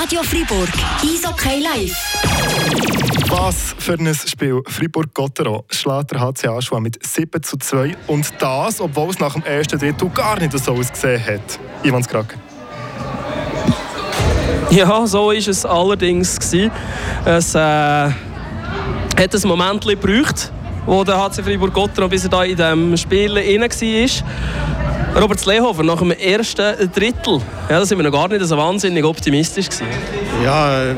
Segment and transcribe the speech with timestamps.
[0.00, 0.68] Radio Fribourg,
[1.02, 1.94] Eishockey live.
[3.28, 4.62] Was für ein Spiel.
[4.66, 9.42] Fribourg-Gottero schlägt der HC Aschua mit 7 zu 2 und das, obwohl es nach dem
[9.42, 11.60] ersten Drittel gar nicht so ausgesehen hat.
[11.82, 12.34] Ivan Skrak.
[14.70, 16.38] Ja, so war es allerdings.
[16.38, 16.70] Gewesen.
[17.26, 18.14] Es äh, hat
[19.18, 20.50] ein Moment gebraucht,
[20.86, 24.89] wo der HC Fribourg-Gottero bis er da in diesem Spiel rein war.
[25.16, 29.04] Robert Slehofer, nach dem ersten Drittel, ja, da sind wir noch gar nicht so wahnsinnig
[29.04, 29.86] optimistisch gewesen.
[30.44, 30.94] Ja, äh,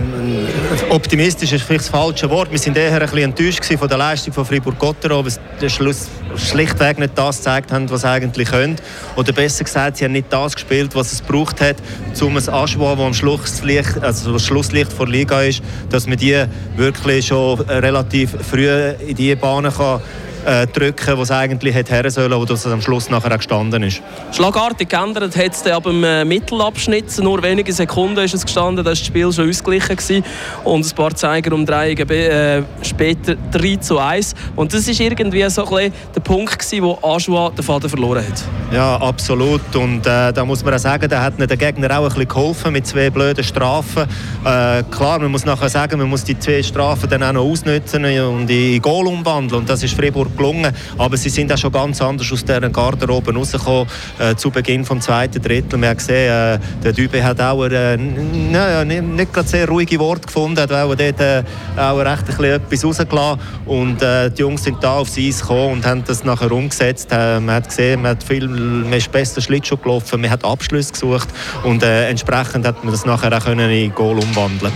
[0.90, 2.50] optimistisch ist vielleicht das falsche Wort.
[2.50, 6.98] Wir sind eher ein bisschen enttäuscht von der Leistung von Fribourg-Gottero, weil sie Schluss schlichtweg
[6.98, 8.76] nicht das gezeigt haben, was sie eigentlich können.
[9.16, 11.76] Oder besser gesagt, sie haben nicht das gespielt, was es braucht hat,
[12.20, 16.44] um ein Aschwa, das am Schlusslicht, also das Schlusslicht vor Liga ist, dass man die
[16.76, 18.68] wirklich schon relativ früh
[19.06, 20.02] in die Bahnen kann
[20.44, 23.82] äh, drücken, wo es eigentlich hätte her sollen, wo das am Schluss nachher auch gestanden
[23.82, 24.02] ist.
[24.32, 27.18] Schlagartig geändert hat es ab dem äh, Mittelabschnitt.
[27.18, 30.24] Nur wenige Sekunden ist es gestanden, da war das Spiel schon ausgeglichen gewesen.
[30.64, 34.34] und ein paar Zeiger um drei äh, später 3 zu 1.
[34.56, 38.44] Und das war irgendwie so ein der Punkt gewesen, wo Aschua den Faden verloren hat.
[38.72, 39.74] Ja, absolut.
[39.74, 42.72] Und äh, da muss man auch sagen, da hat der Gegner auch ein bisschen geholfen
[42.72, 44.02] mit zwei blöden Strafen.
[44.44, 48.04] Äh, klar, man muss nachher sagen, man muss die zwei Strafen dann auch noch ausnutzen
[48.04, 49.62] und in Goal umwandeln.
[49.62, 50.72] Und das ist Fribourg gelungen.
[50.98, 53.86] Aber sie sind auch schon ganz anders aus dieser Garderobe rausgekommen
[54.18, 55.80] äh, zu Beginn des zweiten Drittel.
[55.80, 59.98] Wir haben gesehen, äh, der Dübe hat auch äh, naja, nicht, nicht gerade sehr ruhige
[59.98, 61.42] Worte gefunden, hat auch dort äh,
[61.76, 63.40] auch recht ein etwas rausgelassen.
[63.66, 67.08] Und äh, die Jungs sind da aufs Eis gekommen und haben das nachher umgesetzt.
[67.10, 71.28] Äh, man hat gesehen, man hat viel, ist besser Schlittschuh gelaufen, man hat Abschlüsse gesucht
[71.64, 74.72] und äh, entsprechend hat man das nachher auch können in Goal umwandeln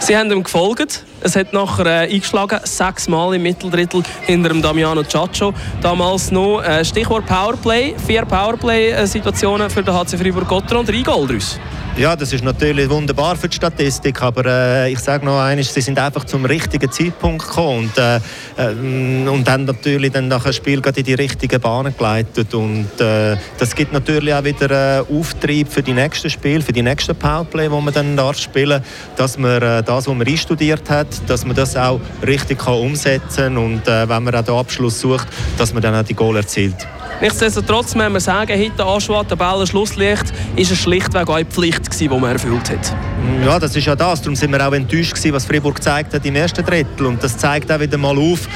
[0.00, 1.04] Sie haben ihm gefolgt.
[1.24, 5.54] Es hat nachher äh, eingeschlagen, sechsmal im Mitteldrittel hinter dem Damiano Ciaccio.
[5.80, 7.94] Damals noch äh, Stichwort Powerplay.
[8.06, 11.58] Vier Powerplay-Situationen für den HC Fribourg-Gotteron und drei Goal daraus.
[11.96, 15.80] Ja, das ist natürlich wunderbar für die Statistik, aber äh, ich sage noch eines, sie
[15.80, 18.16] sind einfach zum richtigen Zeitpunkt gekommen und, äh,
[18.56, 22.88] äh, und haben natürlich dann nach dem Spiel gerade in die richtigen Bahnen geleitet und
[23.00, 27.14] äh, das gibt natürlich auch wieder äh, Auftrieb für die nächsten Spiele, für die nächsten
[27.14, 28.82] Powerplay, wo man dann darf spielen,
[29.14, 33.56] dass man äh, das, was man einstudiert hat, dass man das auch richtig kann umsetzen
[33.56, 36.88] und wenn man auch den Abschluss sucht, dass man dann auch die Goal erzielt.
[37.20, 40.24] Nichtsdestotrotz müssen wir sagen, heute Aschwad, Tabelle Schlusslicht,
[40.56, 43.13] ist es schlichtweg eine Pflicht die man erfüllt hat.
[43.44, 44.22] Ja, das ist ja das.
[44.22, 47.06] Darum sind wir auch enttäuscht gewesen, was Fribourg gezeigt hat im ersten Drittel.
[47.06, 48.48] Und das zeigt auch wieder mal auf,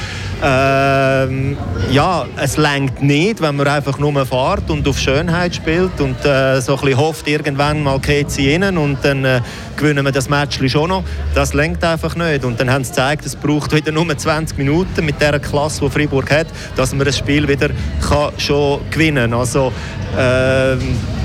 [0.43, 1.57] ähm,
[1.91, 6.59] ja, es längt nicht, wenn man einfach nur fährt und auf Schönheit spielt und äh,
[6.61, 9.41] so ein bisschen hofft, irgendwann mal geht sie rein und dann äh,
[9.75, 11.03] gewinnen wir das Match schon noch.
[11.35, 12.43] Das längt einfach nicht.
[12.43, 15.89] Und dann haben sie gezeigt, es braucht wieder nur 20 Minuten mit der Klasse, die
[15.91, 17.69] Fribourg hat, dass man das Spiel wieder
[18.01, 19.39] kann schon gewinnen kann.
[19.39, 19.71] Also,
[20.17, 20.75] äh,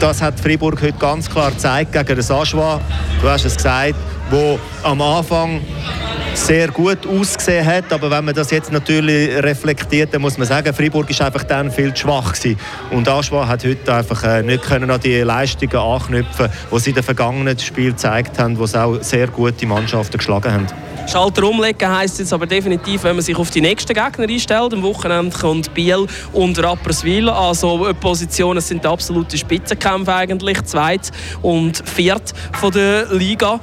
[0.05, 2.79] das hat Fribourg heute ganz klar gezeigt gegen das Aschwa.
[3.23, 3.95] Du hast es gesagt,
[4.29, 5.63] wo am Anfang
[6.35, 7.91] sehr gut ausgesehen hat.
[7.91, 11.71] Aber wenn man das jetzt natürlich reflektiert, dann muss man sagen, Freiburg ist einfach dann
[11.71, 12.59] viel zu schwach gewesen.
[12.91, 16.97] Und Aschwa hat heute einfach äh, nicht können an die Leistungen anknüpfen, die sie in
[16.97, 20.67] den vergangenen Spielen gezeigt haben, wo sie auch sehr gute Mannschaften geschlagen haben.
[21.07, 24.73] Schalter umlegen heisst jetzt aber definitiv, wenn man sich auf die nächsten Gegner einstellt.
[24.73, 27.29] Am Wochenende kommt Biel und Rapperswil.
[27.29, 30.63] Also Positionen sind absolute Spitzenkämpfe eigentlich.
[30.65, 31.13] Zweit
[31.43, 33.61] und viert von der Liga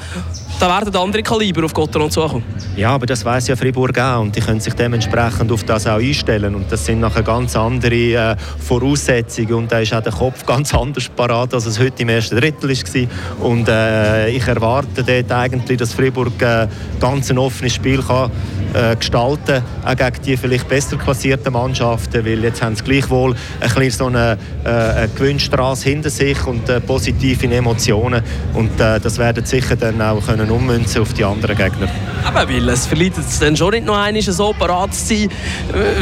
[0.61, 2.43] da werden andere Kaliber auf Gotteron zukommen.
[2.77, 5.97] Ja, aber das weiß ja Fribourg auch und die können sich dementsprechend auf das auch
[5.97, 10.45] einstellen und das sind nachher ganz andere äh, Voraussetzungen und da ist auch der Kopf
[10.45, 15.31] ganz anders parat, als es heute im ersten Drittel war und äh, ich erwarte dort
[15.31, 16.67] eigentlich, dass Fribourg äh,
[16.99, 18.29] ganz ein offenes Spiel kann
[18.73, 23.69] äh, gestalten, auch gegen die vielleicht besser klassierten Mannschaften, weil jetzt haben sie gleichwohl ein
[23.73, 28.23] bisschen so eine, äh, eine Gewinnstraße hinter sich und äh, positive Emotionen
[28.53, 31.87] und äh, das werden sicher dann auch können ummünzen auf die anderen Gegner.
[32.25, 35.29] Aber weil es verleitet es dann schon nicht noch einmal so parat zu sein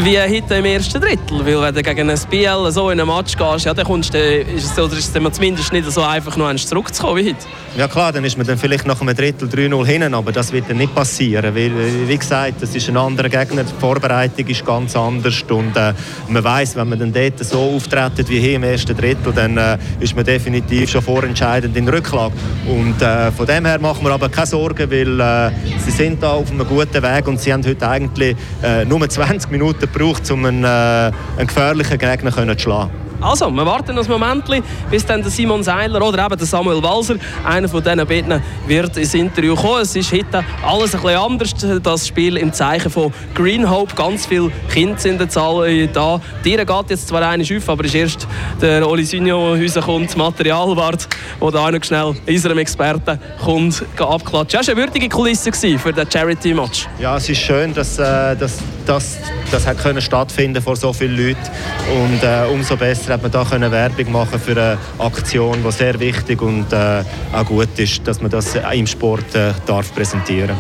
[0.03, 3.37] wie heute im ersten Drittel, weil wenn du gegen ein BL so in einem Match
[3.37, 6.53] gehst, ja, dann kommst du, ist es, oder ist es zumindest nicht so einfach noch
[6.55, 7.45] zurückzukommen wie heute.
[7.77, 10.69] Ja klar, dann ist man dann vielleicht nach einem Drittel 3-0 hinten, aber das wird
[10.69, 11.71] dann nicht passieren, weil
[12.07, 15.93] wie gesagt, das ist ein anderer Gegner, die Vorbereitung ist ganz anders und äh,
[16.27, 19.77] man weiß, wenn man dann dort so auftritt wie hier im ersten Drittel, dann äh,
[19.99, 22.33] ist man definitiv schon vorentscheidend in Rücklage
[22.67, 26.31] und äh, von dem her machen wir aber keine Sorgen, weil äh, sie sind da
[26.31, 30.45] auf einem guten Weg und sie haben heute eigentlich äh, nur 20 Minuten gebraucht, um
[30.45, 30.67] einen, äh,
[31.37, 33.08] einen gefährlichen Gegner zu schlagen.
[33.21, 34.45] Also, wir warten noch ein Moment,
[34.89, 38.95] bis dann der Simon Seiler oder eben der Samuel Walser, einer von diesen beiden, wird
[38.95, 39.81] ins Interview kommen.
[39.81, 43.93] Es ist heute alles ein bisschen anders, das Spiel im Zeichen von Green Hope.
[43.93, 46.21] Ganz viele Kinder sind jetzt alle da.
[46.45, 48.27] Dir geht jetzt zwar eine auf, aber es ist erst
[48.61, 51.07] der Oli Synio rauskommt, Materialwart,
[51.41, 54.59] der da noch schnell unserem Experten kommt, abklatschen.
[54.59, 56.87] Das war eine würdige Kulisse für den Charity-Match.
[56.99, 58.59] Ja, es ist schön, dass, äh, dass,
[58.89, 59.17] dass
[59.51, 61.39] das hat können stattfinden vor so vielen Leuten
[62.03, 65.99] und äh, umso besser hat man da können Werbung machen für eine Aktion, die sehr
[65.99, 70.57] wichtig und äh, auch gut ist, dass man das im Sport äh, darf präsentieren.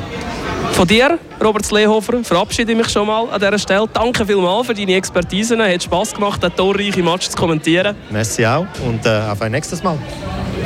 [0.73, 3.87] Von dir, Robert Slehofer, verabschiede ich mich schon mal an dieser Stelle.
[3.91, 5.55] Danke vielmals für deine Expertise.
[5.55, 7.95] Es hat Spass gemacht, den torreichen Match zu kommentieren.
[8.11, 9.97] Merci auch und äh, auf ein nächstes Mal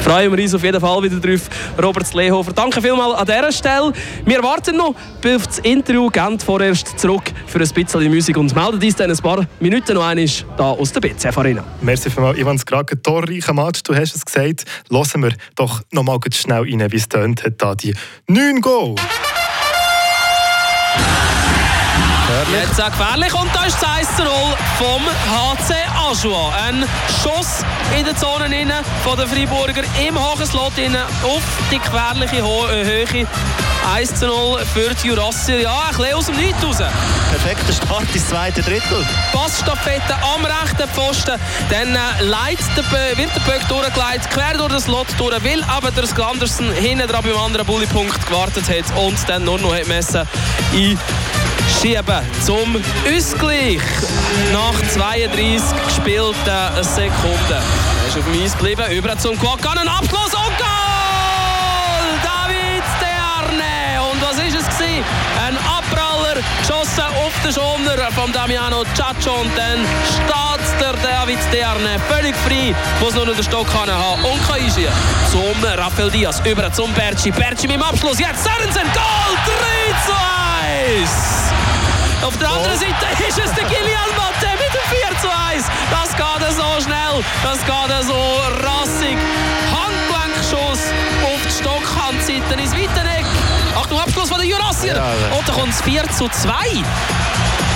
[0.02, 1.50] freuen wir uns auf jeden Fall wieder drauf.
[1.82, 3.94] Robert Lehofer, danke vielmals an dieser Stelle.
[4.26, 4.96] Wir warten noch
[5.26, 9.18] auf das Interview, gehen vorerst zurück für ein bisschen Musik und melden uns dann ein
[9.18, 11.64] paar Minuten noch einmal hier aus der BCF Arena.
[11.82, 13.02] Merci vielmals, Ivan Skrake.
[13.02, 14.66] Torreicher Match, du hast es gesagt.
[14.90, 17.94] Hören wir doch noch mal schnell rein, wie es tönt hat, da die
[18.28, 18.96] 9 Goal.
[22.44, 22.68] Gefährlich.
[22.68, 24.28] Jetzt auch gefährlich und da ist das 1 0
[24.78, 25.02] vom
[25.32, 26.54] HC Aschua.
[26.68, 26.86] Ein
[27.22, 27.64] Schuss
[27.98, 31.42] in der Zone innen von den Freiburger im hohen Slot innen auf
[31.72, 33.28] die gefährliche äh, Höhe.
[33.96, 35.62] 1 zu 0 für die Jurassier.
[35.62, 36.78] Ja, ein bisschen aus dem Nichts raus.
[37.30, 39.06] Perfekter Start ins zweite Drittel.
[39.32, 41.40] Passstaffette am rechten Pfosten.
[41.70, 46.08] Dann äh, der, wird der Böck durchgeleitet, quer durch das Slot durch, will aber der
[46.08, 50.28] Sklandersen hinten dran beim anderen Bullypunkt gewartet hat und dann nur noch hat messen
[50.74, 50.98] in
[51.82, 52.82] schieben zum
[53.16, 53.82] Ausgleich
[54.52, 57.52] nach 32 gespielten Sekunden.
[57.52, 62.20] Er ist auf dem Eis geblieben, über zum Quakan, Abschluss und Goal!
[62.24, 64.02] David Dearne!
[64.12, 65.04] Und was ist es gewesen?
[65.46, 72.00] Ein Abpraller, geschossen auf den Schoner von Damiano Ciaccio und dann steht der David Dearne
[72.10, 73.92] völlig frei, muss nur noch den Stock haben
[74.24, 74.94] und kann einschieben.
[75.32, 79.24] Zum Rafael Diaz, über zum Berci, Berci mit dem Abschluss, jetzt Sörensen, Goal!
[79.46, 81.53] 3 zu 1!
[82.24, 85.66] Auf der anderen Seite ist es der Kilian Matte mit dem 4 zu 1.
[85.92, 89.18] Das geht so schnell, das geht so rassig.
[89.72, 90.80] Handgelenkschuss
[91.24, 93.26] auf die Stockhandseite ins Weiteneck.
[93.76, 94.94] Achtung, Abschluss von den Jurassier.
[95.38, 96.54] Und dann kommt es 4 zu 2.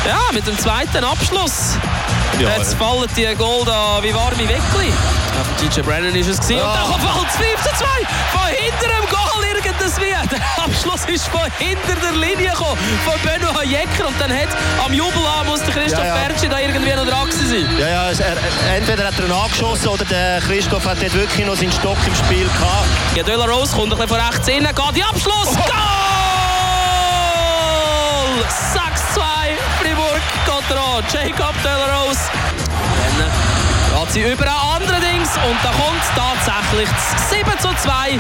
[0.07, 1.77] Ja, mit dem zweiten Abschluss.
[2.39, 4.93] Ja, Jetzt fallen die Goal da wie warme Weckli.
[5.39, 6.59] Auf DJ Brennan ist es gewesen.
[6.59, 6.83] Ja.
[6.83, 7.85] Und dann fällt es 5 zu 2
[8.31, 9.16] von hinter dem Goal
[9.87, 10.27] irgendes wie.
[10.35, 14.07] Der Abschluss ist von hinter der Linie gekommen, von Benoit Jecker.
[14.07, 14.49] Und dann hat
[14.85, 16.27] am Jubelabend muss der Christoph ja, ja.
[16.27, 17.65] Bertschi da irgendwie noch dran sein.
[17.79, 21.55] Ja, ja, er, entweder hat er ihn angeschossen oder der Christoph hat dort wirklich noch
[21.55, 22.87] seinen Stock im Spiel gehabt.
[23.15, 25.49] Ja, De La Rose kommt ein bisschen von rechts innen, geht die Abschluss.
[25.51, 25.55] Oh.
[25.55, 26.17] Goal!
[28.47, 29.21] 6-2
[29.81, 31.03] Fribourg geht dran.
[31.11, 32.21] Jacob De La Rose.
[33.95, 38.19] Geht sie über ein andere Dings und da kommt tatsächlich das 7 zu 2.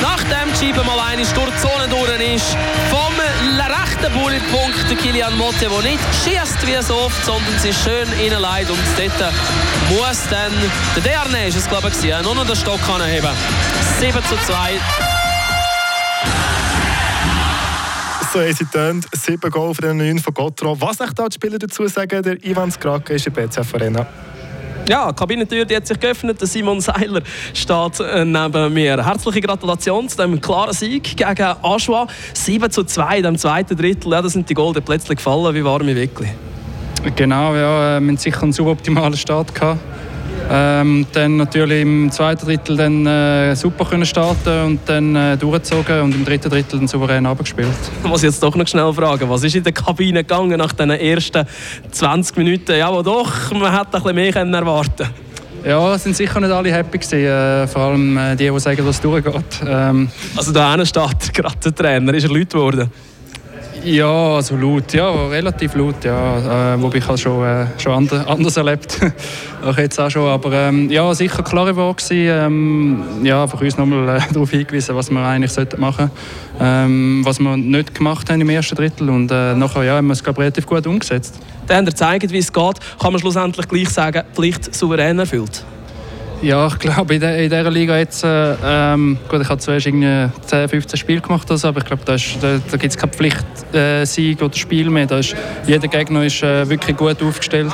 [0.00, 2.56] Nachdem die Scheibe mal eine durch die Zone durch ist,
[2.90, 3.14] vom
[3.58, 8.70] rechten Bulletpunkt der Kilian Motte, der nicht schießt wie so oft, sondern sie schön reinleitet
[8.70, 9.32] und dort
[9.90, 10.52] muss dann
[10.96, 13.28] der Derne, ist es glaube ich, nur noch den Stock heben.
[14.00, 14.80] 7 zu 2.
[18.32, 19.06] so haben sie tönt.
[19.12, 20.80] Sieben Goal für den 9 von Gotro.
[20.80, 24.06] Was echt da die Spieler dazu sagen, der Ivan Skrake ist in BCF Arena.
[24.88, 26.38] Ja, die Kabinentür die hat sich geöffnet.
[26.40, 27.22] Simon Seiler
[27.54, 29.04] steht äh, neben mir.
[29.04, 32.06] Herzliche Gratulation zu dem klaren Sieg gegen Aschua.
[32.34, 34.12] 7 zu 2 in dem zweiten Drittel.
[34.12, 36.28] Ja, da sind die Golden plötzlich gefallen wie warme Wickli.
[37.16, 39.54] Genau, ja, wir hatten sicher einen suboptimalen Start.
[39.54, 39.80] Gehabt.
[40.54, 46.02] Ähm, dann natürlich im zweiten Drittel dann, äh, super können starten und dann äh, durchgezogen
[46.02, 47.68] und im dritten Drittel dann souverän abgespielt.
[48.02, 50.90] Ich muss jetzt doch noch schnell fragen, was ist in der Kabine gegangen nach den
[50.90, 51.46] ersten
[51.90, 52.76] 20 Minuten?
[52.76, 55.08] Ja, wo doch, man hätte ein bisschen mehr können erwarten
[55.64, 58.96] ja, sind sicher nicht alle happy gewesen, äh, vor allem äh, die, die sagen, dass
[58.96, 59.60] es durchgeht.
[59.66, 62.90] Ähm, also da steht gerade der Trainer, ist er laut geworden?
[63.84, 66.74] Ja, also laut, ja, relativ laut, ja.
[66.74, 69.00] Äh, wobei ich schon, äh, schon anders, anders erlebt
[69.64, 70.28] auch jetzt auch schon.
[70.28, 75.10] Aber ähm, ja, sicher klare Worte ähm, ja, einfach uns nochmal äh, darauf hingewiesen, was
[75.10, 76.60] wir eigentlich machen sollten.
[76.60, 80.12] Ähm, was wir nicht gemacht haben im ersten Drittel und äh, nachher ja, haben wir
[80.12, 81.40] es glaub, relativ gut umgesetzt.
[81.66, 85.64] Dann haben gezeigt, wie es geht, kann man schlussendlich gleich sagen, Pflicht souverän erfüllt.
[86.42, 89.86] Ja, ich glaube, in, der, in dieser Liga jetzt, äh, ähm, gut, ich habe zuerst
[89.86, 93.12] irgendwie 10, 15 Spiele gemacht, also, aber ich glaube, da, da, da gibt es keine
[93.12, 95.06] Pflichtsieg äh, oder Spiel mehr.
[95.06, 95.36] Da ist,
[95.68, 97.72] jeder Gegner ist äh, wirklich gut aufgestellt.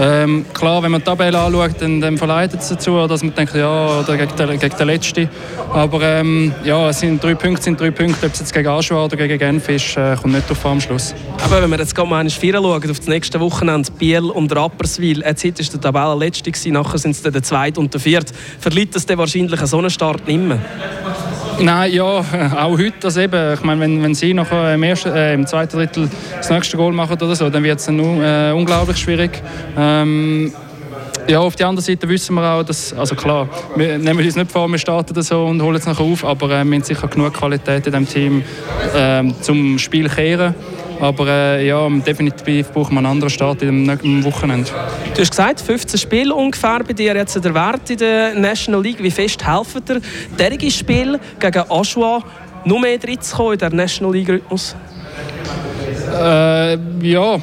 [0.00, 3.54] Ähm, klar, wenn man die Tabelle anschaut, dann, dann verleitet es dazu, dass man denkt,
[3.54, 5.28] ja, oder gegen den, gegen den Letzten.
[5.72, 9.04] Aber ähm, ja, es sind drei Punkte, sind drei Punkte, ob es jetzt gegen Aschua
[9.04, 11.14] oder gegen Genf ist, äh, kommt nicht auf am Schluss.
[11.44, 15.44] Aber wenn wir jetzt mal vier schauen, auf das nächste Wochenende, Biel und Rapperswil, jetzt
[15.44, 18.32] war der Tabellenletzte, nachher sind es der zweite und der vierte.
[18.58, 20.58] Verliert das dann wahrscheinlich einen Start nicht mehr?
[21.60, 23.04] Nein, ja, auch heute.
[23.04, 26.50] Also eben, ich meine, wenn, wenn sie noch im, ersten, äh, im zweiten Drittel das
[26.50, 29.42] nächste Goal machen oder so, dann wird es äh, unglaublich schwierig.
[29.76, 30.52] Ähm,
[31.28, 34.50] ja, auf der anderen Seite wissen wir auch, dass, also klar, wir nehmen uns nicht
[34.50, 37.34] vor, wir starten so und holen es nachher auf, aber äh, wir haben sicher genug
[37.34, 38.42] Qualität in diesem Team
[38.94, 40.54] äh, zum Spiel kehren.
[41.02, 44.70] Aber äh, ja, definitiv braucht man einen anderen Start im Wochenende.
[45.14, 49.02] Du hast gesagt, 15 Spiele ungefähr bei dir jetzt der Wert in der National League.
[49.02, 50.00] Wie fest helfen dir
[50.38, 52.22] derige Spiel gegen Aschua
[52.64, 54.76] noch mehr reinzukommen in der National League-Rhythmus?
[56.12, 57.40] Äh, ja,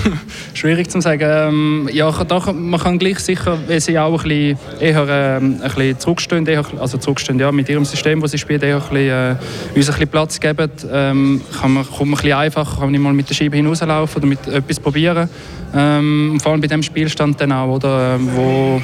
[0.54, 1.24] schwierig zu sagen.
[1.24, 5.68] Ähm, ja, doch, man kann gleich sicher, wenn sie auch ein bisschen eher ähm, ein
[5.68, 8.96] bisschen zurückstehen, eher, also zurückstehen ja, mit ihrem System, das sie spielen, eher ein bisschen,
[8.96, 12.90] äh, uns ein bisschen Platz geben, ähm, kann man, kommt man ein bisschen einfacher, kann
[12.90, 15.28] man mal mit der Scheibe hinauslaufen oder mit etwas probieren.
[15.74, 18.80] Ähm, vor allem bei dem Spielstand dann auch, oder, ähm, wo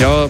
[0.00, 0.26] ja,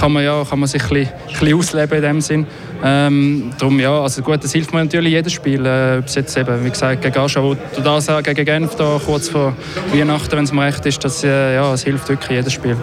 [0.00, 2.46] kann man, ja, kann man sich ein bisschen, ein bisschen ausleben in dem Sinn.
[2.82, 5.64] Ähm, darum, ja, also gut, das hilft mir natürlich jedes Spiel.
[5.66, 9.54] Äh, jetzt eben, wie gesagt, gegen Aschau oder das gegen Genf, da, kurz vor
[9.92, 12.76] Weihnachten, wenn es mir recht ist, das, äh, ja, es hilft wirklich jedes Spiel.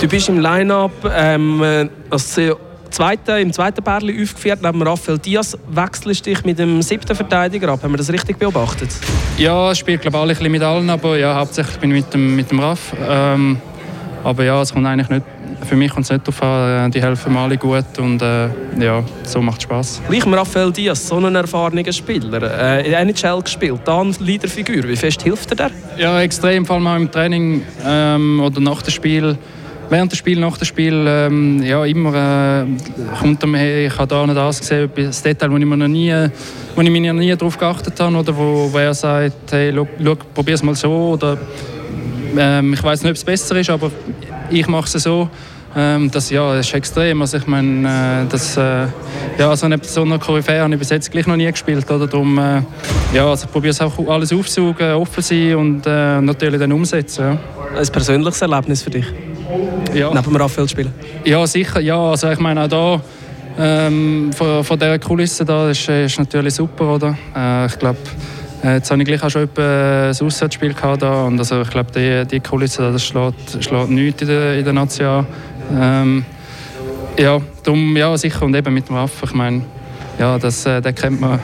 [0.00, 2.38] Du bist im Line-Up ähm, als
[2.92, 5.56] zweite, im zweiten Pärchen aufgeführt, neben Rafael Diaz.
[5.68, 7.82] Wechselst du dich mit dem siebten Verteidiger ab?
[7.82, 8.90] Haben wir das richtig beobachtet?
[9.38, 12.36] Ja, ich spiele glaube ich, alle mit allen, aber ja, hauptsächlich bin ich mit dem,
[12.36, 12.94] mit dem Raff.
[13.08, 13.58] Ähm,
[14.24, 15.22] aber ja, es kommt eigentlich nicht
[15.64, 18.48] für mich kommt es nicht darauf an, äh, die helfen mir alle gut und äh,
[18.80, 20.02] ja, so macht es Spass.
[20.08, 25.22] Gleich Raphael Diaz, so ein erfahrener Spieler, äh, in NHL gespielt, dann Leaderfigur, wie fest
[25.22, 25.70] hilft er dir?
[25.98, 29.36] Ja, extrem, vor allem auch im Training ähm, oder nach dem Spiel.
[29.90, 32.66] Während des Spiels, nach dem Spiel, ähm, ja, immer äh,
[33.20, 35.76] kommt er mir, hey, ich habe da und das gesehen, das Detail, wo ich mir
[35.76, 36.14] noch nie,
[36.74, 39.70] wo ich mir noch nie darauf geachtet habe, oder wo, er sagt, hey,
[40.32, 41.36] probier es mal so, oder
[42.38, 43.90] ähm, ich weiß nicht, ob es besser ist, aber
[44.50, 45.28] ich mache es so.
[45.74, 47.22] Ähm, das, ja, das ist extrem.
[47.22, 48.86] Also ich meine, äh, das, äh,
[49.38, 51.90] ja, so eine, so eine Koryphäe habe ich bis jetzt gleich noch nie gespielt.
[51.90, 52.06] Oder?
[52.06, 52.62] Darum, äh,
[53.14, 57.24] ja, also ich probiere es auch alles aufzusaugen, offen sein und äh, natürlich dann umsetzen.
[57.24, 57.78] Ja.
[57.78, 59.06] Ein persönliches Erlebnis für dich?
[59.94, 60.10] Ja.
[60.12, 60.92] Neben dem Raphael spielen?
[61.24, 61.80] Ja, sicher.
[61.80, 63.00] Ja, also ich meine auch da
[63.58, 67.16] ähm, von, von dieser Kulisse da ist, ist natürlich super, oder?
[67.34, 67.98] Äh, ich glaube,
[68.64, 71.90] äh, jetzt habe ich gleich auch schon ein Auswärtsspiel gehabt da und also ich glaube,
[71.92, 75.26] die, die Kulisse das schlägt, schlägt nichts in der, in der Nation.
[75.70, 76.24] Ähm,
[77.18, 79.28] ja, darum, ja, sicher und eben mit dem Waffen.
[79.28, 79.62] Ich meine,
[80.18, 81.40] ja, das, äh, den kennt man,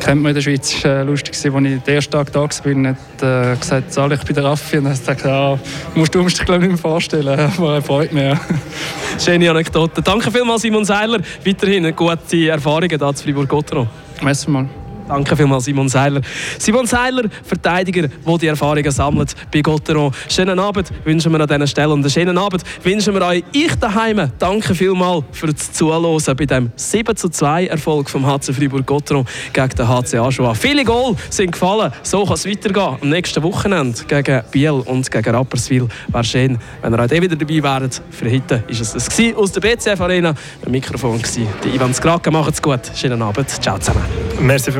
[0.00, 0.74] kennt man in der Schweiz.
[0.74, 4.14] Es war äh, lustig, als ich den ersten Tag da war, hat äh, gesagt, zahle
[4.14, 4.78] ich bei der Raffi.
[4.78, 5.58] Und dann hat gesagt, ja,
[5.94, 7.38] musst du dich glaube ich, nicht mehr vorstellen.
[7.58, 8.24] Aber er freut mich.
[8.24, 8.40] Ja.
[9.24, 10.02] Schöne Anekdote.
[10.02, 11.20] Danke vielmals, Simon Seiler.
[11.44, 13.88] Weiterhin gute Erfahrungen hier zu Fribourg-Gotteron.
[14.22, 14.68] Merci mal.
[15.08, 16.20] Danke vielmals, Simon Seiler.
[16.58, 20.12] Simon Seiler, Verteidiger, der die Erfahrungen sammelt bei Gotteron.
[20.28, 23.74] Schönen Abend wünschen wir an dieser Stelle und einen schönen Abend wünschen wir euch ich
[23.76, 24.30] daheim.
[24.38, 29.68] Danke vielmals für das Zuhören bei dem 7 zu 2 Erfolg vom HC Fribourg-Gotteron gegen
[29.68, 30.54] den HC Aschua.
[30.54, 31.92] Viele Goal sind gefallen.
[32.02, 32.96] So kann es weitergehen.
[33.00, 35.88] Am nächsten Wochenende gegen Biel und gegen Rapperswil.
[36.08, 38.02] Wäre schön, wenn ihr heute wieder dabei wäret.
[38.10, 40.34] Für heute war es das aus der BCF Arena.
[40.64, 42.30] Am Mikrofon war Ivan Skrake.
[42.30, 42.80] Macht's gut.
[42.94, 43.48] Schönen Abend.
[43.48, 44.04] Ciao zusammen.
[44.40, 44.76] Merci.